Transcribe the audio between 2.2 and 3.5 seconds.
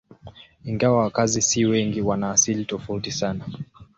asili tofauti sana.